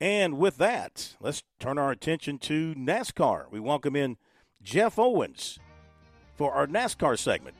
[0.00, 3.50] And with that, let's turn our attention to NASCAR.
[3.50, 4.16] We welcome in
[4.62, 5.58] Jeff Owens
[6.36, 7.56] for our NASCAR segment.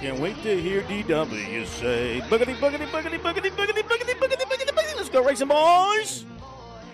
[0.00, 4.96] Can't wait to hear DW say boogity, boogity, boogity, boogity, boogity, boogity, boogity, boogity, boogity.
[4.96, 6.24] Let's go racing, boys!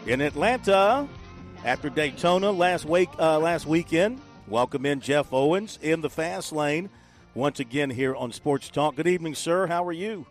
[0.08, 1.06] In Atlanta,
[1.64, 6.90] after Daytona last week, uh, last weekend, welcome in Jeff Owens in the fast lane
[7.36, 8.96] once again here on Sports Talk.
[8.96, 9.68] Good evening, sir.
[9.68, 10.26] How are you?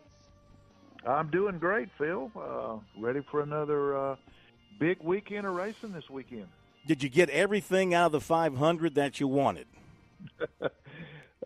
[1.07, 2.29] I'm doing great, Phil.
[2.35, 4.15] Uh, ready for another uh,
[4.81, 6.47] big weekend of racing this weekend.
[6.85, 9.67] Did you get everything out of the 500 that you wanted?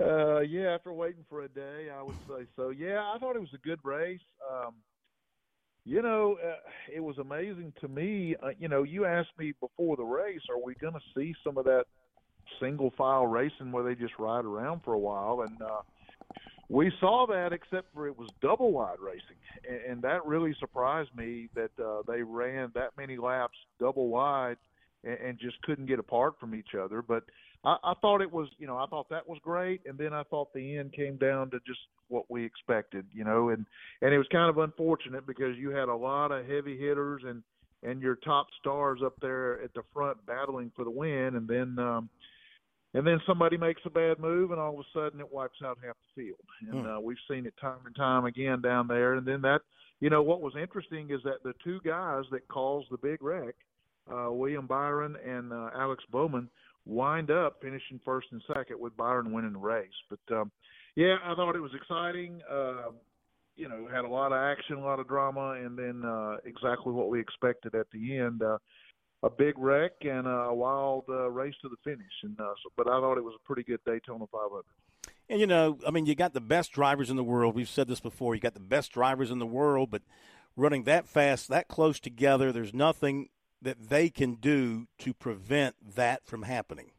[0.02, 2.69] Uh, yeah, after waiting for a day, I would say so.
[2.69, 4.22] Yeah, I thought it was a good race.
[4.50, 4.75] Um,
[5.83, 6.56] you know, uh,
[6.94, 8.36] it was amazing to me.
[8.41, 11.58] Uh, you know, you asked me before the race, are we going to see some
[11.58, 11.86] of that
[12.61, 15.41] single file racing where they just ride around for a while?
[15.41, 15.81] And uh,
[16.69, 19.22] we saw that, except for it was double wide racing,
[19.67, 24.58] and, and that really surprised me that uh, they ran that many laps double wide
[25.03, 27.02] and, and just couldn't get apart from each other.
[27.02, 27.23] But
[27.64, 30.23] I, I thought it was, you know, I thought that was great, and then I
[30.23, 33.66] thought the end came down to just what we expected, you know, and
[34.02, 37.44] and it was kind of unfortunate because you had a lot of heavy hitters and
[37.83, 41.78] and your top stars up there at the front battling for the win, and then
[41.80, 42.09] um,
[42.94, 45.78] and then somebody makes a bad move, and all of a sudden it wipes out
[45.86, 46.39] half the field,
[46.72, 46.91] and Hmm.
[46.91, 49.61] uh, we've seen it time and time again down there, and then that.
[50.02, 53.53] You know what was interesting is that the two guys that caused the big wreck,
[54.11, 56.49] uh, William Byron and uh, Alex Bowman,
[56.85, 59.88] wind up finishing first and second with Byron winning the race.
[60.09, 60.51] But um,
[60.95, 62.41] yeah, I thought it was exciting.
[62.50, 62.91] Uh,
[63.56, 66.94] you know, had a lot of action, a lot of drama, and then uh, exactly
[66.94, 68.41] what we expected at the end.
[68.41, 68.57] Uh,
[69.22, 72.11] a big wreck and a wild uh, race to the finish.
[72.23, 74.63] And uh, so, but I thought it was a pretty good Daytona 500.
[75.29, 77.53] And you know, I mean, you got the best drivers in the world.
[77.53, 78.34] We've said this before.
[78.34, 80.01] You got the best drivers in the world, but
[80.55, 83.29] running that fast, that close together, there's nothing
[83.62, 86.92] that they can do to prevent that from happening.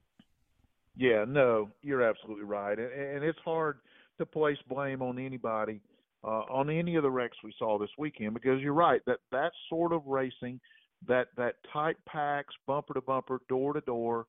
[0.97, 3.79] Yeah, no, you're absolutely right, and, and it's hard
[4.19, 5.81] to place blame on anybody
[6.23, 9.53] uh, on any of the wrecks we saw this weekend because you're right that that
[9.69, 10.61] sort of racing,
[11.07, 14.27] that that tight packs, bumper to bumper, door to door,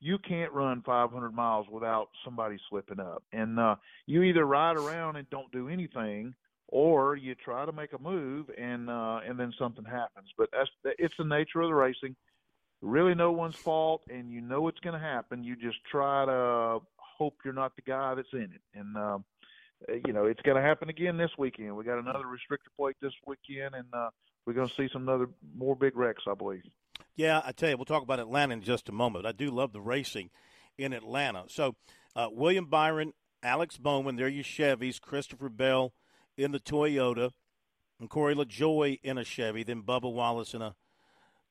[0.00, 5.16] you can't run 500 miles without somebody slipping up, and uh, you either ride around
[5.16, 6.34] and don't do anything,
[6.68, 10.28] or you try to make a move and uh, and then something happens.
[10.36, 12.16] But that's it's the nature of the racing
[12.80, 16.78] really no one's fault and you know it's going to happen you just try to
[16.96, 19.24] hope you're not the guy that's in it and um
[20.06, 23.12] you know it's going to happen again this weekend we got another restrictor plate this
[23.26, 24.08] weekend and uh
[24.46, 26.62] we're going to see some other more big wrecks i believe
[27.16, 29.26] Yeah, I tell you, we'll talk about Atlanta in just a moment.
[29.26, 30.30] I do love the racing
[30.76, 31.44] in Atlanta.
[31.48, 31.74] So,
[32.14, 33.12] uh, William Byron,
[33.42, 35.00] Alex Bowman, they're your Chevys.
[35.00, 35.92] Christopher Bell
[36.38, 37.32] in the Toyota,
[38.00, 39.62] and Corey LaJoie in a Chevy.
[39.62, 40.74] Then Bubba Wallace in a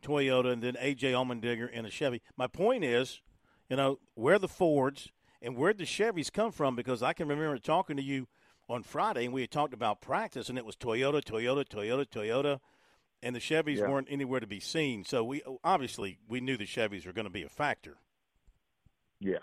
[0.04, 2.22] Toyota, and then AJ Allmendinger in a Chevy.
[2.36, 3.22] My point is,
[3.70, 5.10] you know, where the Fords
[5.42, 8.28] and where the Chevys come from, because I can remember talking to you
[8.70, 12.60] on Friday, and we had talked about practice, and it was Toyota, Toyota, Toyota, Toyota
[13.24, 13.90] and the Chevys Yeah.
[13.90, 15.04] weren't anywhere to be seen.
[15.04, 17.98] So we obviously we knew the Chevys were going to be a factor.
[19.20, 19.38] Yeah.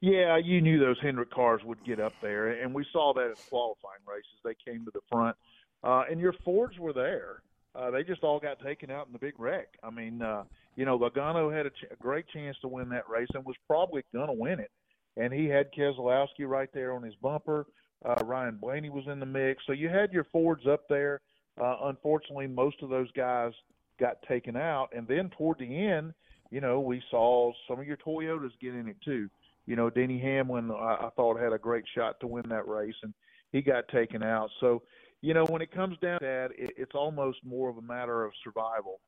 [0.00, 3.34] Yeah, you knew those Hendrick cars would get up there, and we saw that in
[3.48, 4.38] qualifying races.
[4.44, 5.36] They came to the front,
[5.82, 7.42] uh, and your Fords were there.
[7.74, 9.68] Uh, they just all got taken out in the big wreck.
[9.82, 10.44] I mean, uh,
[10.76, 13.56] you know, Logano had a, ch- a great chance to win that race and was
[13.66, 14.70] probably going to win it.
[15.16, 17.66] And he had Keselowski right there on his bumper.
[18.04, 19.62] Uh, Ryan Blaney was in the mix.
[19.66, 21.20] So you had your Fords up there.
[21.60, 23.52] Uh, unfortunately, most of those guys
[23.98, 24.88] got taken out.
[24.94, 26.12] And then toward the end,
[26.50, 29.28] you know, we saw some of your Toyotas get in it too.
[29.66, 32.94] You know, Denny Hamlin, I, I thought had a great shot to win that race,
[33.02, 33.12] and
[33.52, 34.50] he got taken out.
[34.60, 34.82] So,
[35.22, 38.24] you know, when it comes down to that, it, it's almost more of a matter
[38.24, 39.00] of survival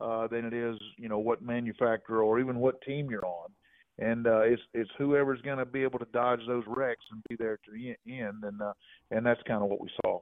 [0.00, 3.50] uh, than it is, you know, what manufacturer or even what team you're on.
[3.98, 7.36] And uh, it's it's whoever's going to be able to dodge those wrecks and be
[7.36, 8.72] there to the end, and uh,
[9.12, 10.20] and that's kind of what we saw.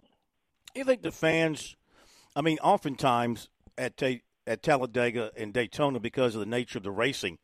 [0.75, 1.77] You think the fans?
[2.37, 3.49] I mean, oftentimes
[3.79, 7.39] at Ta- at Talladega and Daytona, because of the nature of the racing,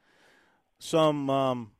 [0.78, 1.72] some um,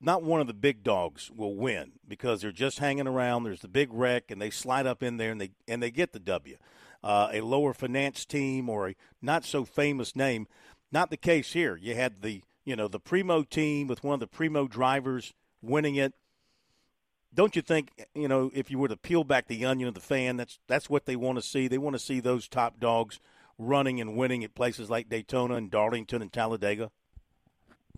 [0.00, 3.44] not one of the big dogs will win because they're just hanging around.
[3.44, 6.12] There's the big wreck, and they slide up in there and they and they get
[6.12, 6.56] the W.
[7.02, 10.46] uh, a lower finance team or a not so famous name.
[10.90, 11.76] Not the case here.
[11.76, 15.32] You had the you know the primo team with one of the primo drivers
[15.62, 16.14] winning it.
[17.34, 20.00] Don't you think you know if you were to peel back the onion of the
[20.00, 21.68] fan, that's that's what they want to see.
[21.68, 23.20] They want to see those top dogs
[23.58, 26.90] running and winning at places like Daytona and Darlington and Talladega.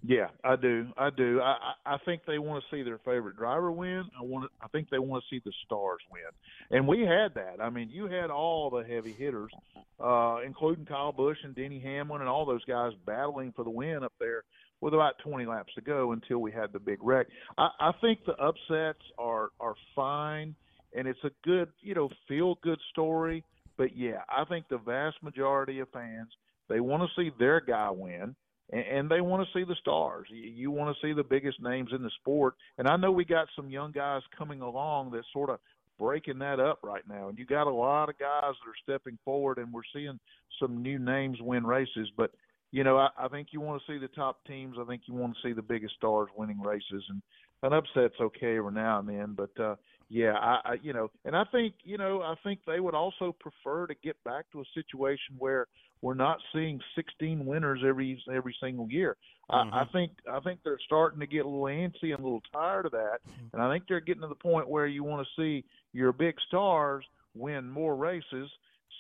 [0.07, 0.89] Yeah, I do.
[0.99, 1.41] I do.
[1.41, 4.05] I, I think they want to see their favorite driver win.
[4.19, 4.51] I want.
[4.61, 7.57] I think they want to see the stars win, and we had that.
[7.63, 9.51] I mean, you had all the heavy hitters,
[9.99, 14.05] uh, including Kyle Busch and Denny Hamlin and all those guys battling for the win
[14.05, 14.45] up there
[14.83, 17.27] with about 20 laps to go until we had the big wreck.
[17.57, 20.55] I, I think the upsets are are fine,
[20.95, 23.43] and it's a good, you know, feel good story.
[23.77, 26.29] But yeah, I think the vast majority of fans
[26.69, 28.35] they want to see their guy win
[28.73, 30.27] and, and they want to see the stars.
[30.31, 33.25] You, you want to see the biggest names in the sport, and I know we
[33.25, 35.59] got some young guys coming along that sort of
[35.99, 37.29] breaking that up right now.
[37.29, 40.19] And you got a lot of guys that are stepping forward, and we're seeing
[40.61, 42.11] some new names win races.
[42.17, 42.33] But
[42.73, 44.77] you know, I, I think you want to see the top teams.
[44.81, 47.23] I think you want to see the biggest stars winning races, and
[47.63, 49.37] an upset's okay every now and then.
[49.37, 49.77] But uh,
[50.09, 53.35] yeah, I, I you know, and I think you know, I think they would also
[53.39, 55.67] prefer to get back to a situation where
[56.03, 59.17] we're not seeing 16 winners every every single year.
[59.51, 59.75] Mm-hmm.
[59.75, 62.43] I, I think I think they're starting to get a little antsy and a little
[62.53, 63.55] tired of that, mm-hmm.
[63.55, 66.37] and I think they're getting to the point where you want to see your big
[66.49, 67.05] stars
[67.35, 68.49] win more races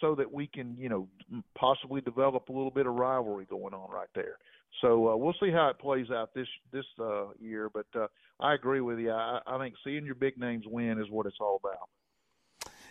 [0.00, 1.08] so that we can, you know,
[1.54, 4.38] possibly develop a little bit of rivalry going on right there.
[4.80, 7.70] So uh, we'll see how it plays out this this uh, year.
[7.72, 8.06] But uh,
[8.40, 9.12] I agree with you.
[9.12, 11.88] I, I think seeing your big names win is what it's all about.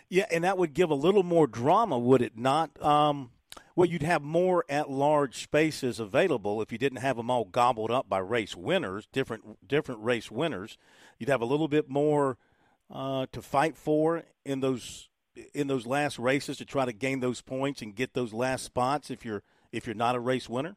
[0.08, 2.80] Yeah, and that would give a little more drama, would it not?
[2.82, 3.30] Um,
[3.76, 7.90] well, you'd have more at large spaces available if you didn't have them all gobbled
[7.90, 10.78] up by race winners, different different race winners.
[11.18, 12.38] You'd have a little bit more
[12.90, 15.08] uh, to fight for in those
[15.52, 19.10] in those last races to try to gain those points and get those last spots
[19.10, 19.42] if you're
[19.72, 20.76] if you're not a race winner.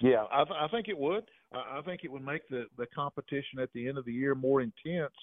[0.00, 1.24] Yeah, I, th- I think it would.
[1.52, 4.60] I, think it would make the the competition at the end of the year more
[4.60, 5.14] intense.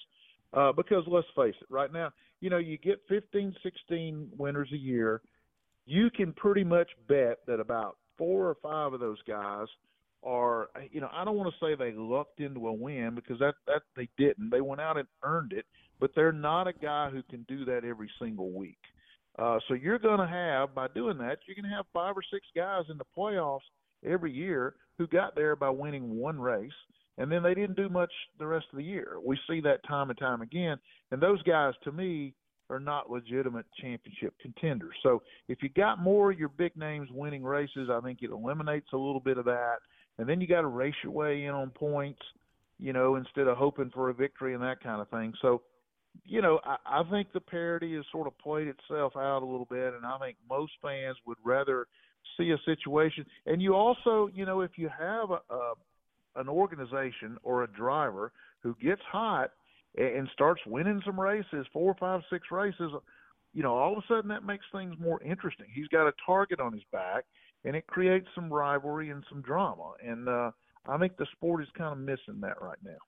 [0.52, 2.10] Uh, because let's face it, right now,
[2.40, 5.20] you know, you get 15, 16 winners a year
[5.86, 9.66] you can pretty much bet that about four or five of those guys
[10.22, 13.54] are you know I don't want to say they lucked into a win because that
[13.66, 15.66] that they didn't they went out and earned it
[16.00, 18.78] but they're not a guy who can do that every single week
[19.38, 22.22] uh so you're going to have by doing that you're going to have five or
[22.32, 23.60] six guys in the playoffs
[24.04, 26.70] every year who got there by winning one race
[27.18, 30.10] and then they didn't do much the rest of the year we see that time
[30.10, 30.78] and time again
[31.10, 32.34] and those guys to me
[32.70, 34.94] are not legitimate championship contenders.
[35.02, 38.88] So if you got more of your big names winning races, I think it eliminates
[38.92, 39.76] a little bit of that.
[40.18, 42.22] And then you got to race your way in on points,
[42.78, 45.34] you know, instead of hoping for a victory and that kind of thing.
[45.42, 45.62] So,
[46.24, 49.66] you know, I, I think the parity has sort of played itself out a little
[49.68, 51.86] bit, and I think most fans would rather
[52.36, 53.26] see a situation.
[53.46, 55.74] And you also, you know, if you have a, a
[56.36, 58.32] an organization or a driver
[58.62, 59.50] who gets hot–
[59.96, 62.90] and starts winning some races, four, five, six races,
[63.52, 65.66] you know, all of a sudden that makes things more interesting.
[65.72, 67.24] He's got a target on his back,
[67.64, 69.92] and it creates some rivalry and some drama.
[70.04, 70.50] And uh,
[70.88, 72.98] I think the sport is kind of missing that right now.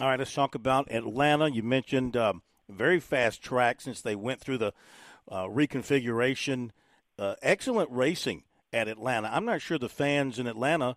[0.00, 1.50] All right, let's talk about Atlanta.
[1.50, 4.72] You mentioned um, very fast track since they went through the
[5.28, 6.70] uh, reconfiguration.
[7.18, 8.42] Uh, excellent racing
[8.74, 9.30] at Atlanta.
[9.32, 10.96] I'm not sure the fans in Atlanta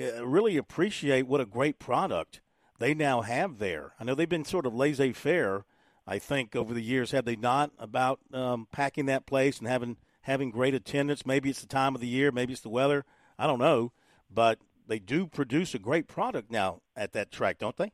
[0.00, 2.40] uh, really appreciate what a great product
[2.78, 3.94] they now have there.
[3.98, 5.64] I know they've been sort of laissez faire,
[6.06, 9.96] I think, over the years, have they not, about um, packing that place and having
[10.22, 11.26] having great attendance.
[11.26, 13.04] Maybe it's the time of the year, maybe it's the weather.
[13.38, 13.92] I don't know,
[14.30, 17.92] but they do produce a great product now at that track, don't they?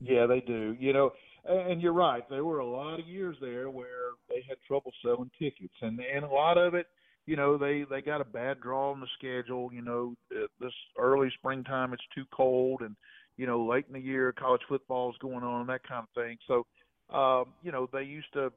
[0.00, 0.76] Yeah, they do.
[0.78, 1.12] You know,
[1.44, 2.28] and you're right.
[2.28, 6.24] There were a lot of years there where they had trouble selling tickets, and and
[6.24, 6.86] a lot of it,
[7.26, 9.70] you know, they they got a bad draw on the schedule.
[9.72, 12.96] You know, this early springtime, it's too cold, and
[13.36, 16.22] you know, late in the year, college football is going on and that kind of
[16.22, 16.36] thing.
[16.46, 16.66] So,
[17.16, 18.52] um, you know, they used to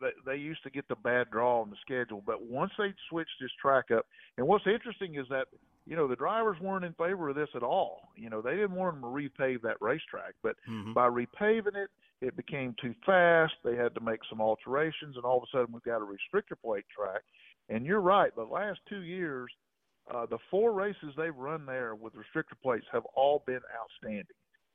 [0.00, 3.30] they, they used to get the bad draw on the schedule, but once they switched
[3.40, 4.06] this track up,
[4.38, 5.46] and what's interesting is that
[5.86, 8.08] you know the drivers weren't in favor of this at all.
[8.16, 10.92] You know, they didn't want them to repave that racetrack, but mm-hmm.
[10.92, 11.90] by repaving it,
[12.20, 13.54] it became too fast.
[13.64, 16.60] They had to make some alterations, and all of a sudden we've got a restrictor
[16.62, 17.22] plate track.
[17.70, 19.50] And you're right, the last two years
[20.12, 24.26] uh, the four races they've run there with restrictor plates have all been outstanding.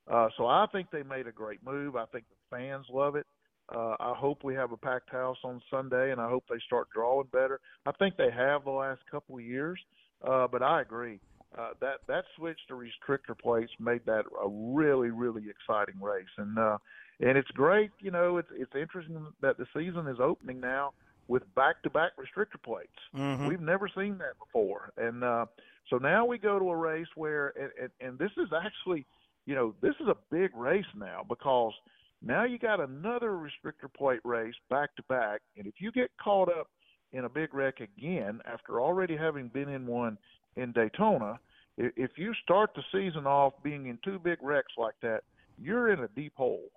[0.10, 1.96] Uh, so I think they made a great move.
[1.96, 3.26] I think the fans love it.
[3.74, 6.88] Uh, I hope we have a packed house on Sunday, and I hope they start
[6.94, 7.60] drawing better.
[7.86, 9.80] I think they have the last couple of years,
[10.26, 11.20] uh, but I agree
[11.58, 16.60] uh, that that switch to restrictor plates made that a really really exciting race, and
[16.60, 16.78] uh,
[17.22, 17.90] and it's great.
[18.00, 20.92] You know, it's it's interesting that the season is opening now
[21.28, 22.92] with back-to-back restrictor plates.
[23.16, 23.48] Mm-hmm.
[23.48, 25.46] We've never seen that before, and uh,
[25.90, 29.06] so now we go to a race where, and, and, and this is actually,
[29.46, 31.74] you know, this is a big race now because
[32.22, 36.50] now you got another restrictor plate race back to back, and if you get caught
[36.50, 36.70] up
[37.12, 40.18] in a big wreck again after already having been in one
[40.56, 41.40] in Daytona,
[41.78, 45.22] if you start the season off being in two big wrecks like that,
[45.58, 46.70] you're in a deep hole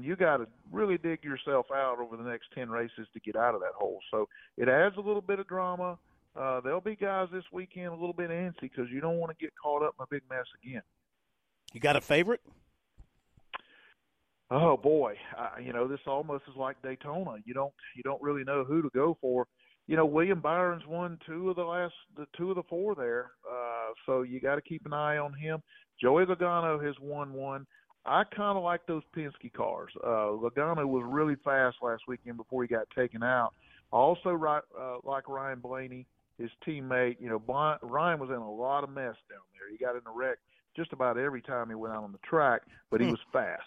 [0.00, 3.36] and you got to really dig yourself out over the next 10 races to get
[3.36, 4.00] out of that hole.
[4.10, 4.26] So
[4.56, 5.98] it adds a little bit of drama.
[6.34, 9.44] Uh, there'll be guys this weekend a little bit antsy because you don't want to
[9.44, 10.80] get caught up in a big mess again.
[11.74, 12.40] You got a favorite?
[14.50, 17.36] Oh boy, uh, you know this almost is like Daytona.
[17.44, 19.46] You don't you don't really know who to go for.
[19.86, 23.30] You know William Byron's won two of the last the two of the four there,
[23.48, 25.62] uh, so you got to keep an eye on him.
[26.00, 27.64] Joey Logano has won one.
[28.06, 29.92] I kind of like those Penske cars.
[30.02, 33.52] Uh, Logano was really fast last weekend before he got taken out.
[33.92, 36.06] Also, right, uh, like Ryan Blaney,
[36.38, 37.16] his teammate.
[37.20, 39.70] You know, Ryan was in a lot of mess down there.
[39.70, 40.38] He got in a wreck
[40.76, 43.12] just about every time he went out on the track, but he hmm.
[43.12, 43.62] was fast.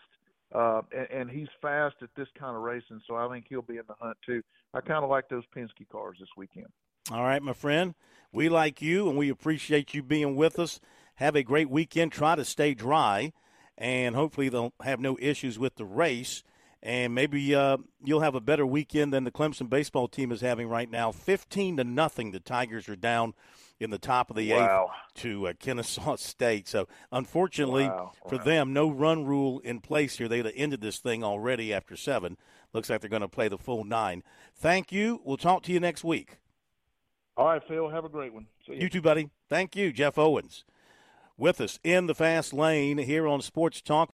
[0.54, 3.78] Uh, and, and he's fast at this kind of racing, so I think he'll be
[3.78, 4.42] in the hunt too.
[4.74, 6.68] I kind of like those Penske cars this weekend.
[7.12, 7.96] All right, my friend.
[8.32, 10.80] We like you, and we appreciate you being with us.
[11.16, 12.12] Have a great weekend.
[12.12, 13.34] Try to stay dry
[13.78, 16.44] and hopefully they'll have no issues with the race.
[16.82, 20.68] And maybe uh, you'll have a better weekend than the Clemson baseball team is having
[20.68, 21.14] right now.
[21.14, 23.34] Fifteen to nothing, the Tigers are down
[23.80, 24.90] in the top of the wow.
[24.90, 26.68] eighth to uh, Kennesaw State.
[26.68, 28.12] So unfortunately wow.
[28.28, 28.44] for wow.
[28.44, 30.28] them, no run rule in place here.
[30.28, 32.38] They'd have ended this thing already after seven.
[32.74, 34.24] Looks like they're going to play the full nine.
[34.56, 35.22] Thank you.
[35.24, 36.38] We'll talk to you next week.
[37.38, 37.90] All right, Phil.
[37.90, 38.48] Have a great one.
[38.66, 38.76] you.
[38.76, 39.30] you too, buddy.
[39.50, 40.66] Thank you, Jeff Owens
[41.38, 44.14] with us in the fast lane here on Sports Talk.